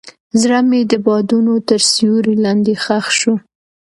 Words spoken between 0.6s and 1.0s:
مې د